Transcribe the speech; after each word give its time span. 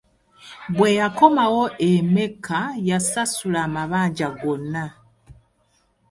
Bwe 0.75 0.89
yakomawo 0.99 1.63
e 1.89 1.91
Mecca 2.13 2.59
yasasula 2.89 3.59
amabanja 3.67 4.27
gonna. 4.39 4.85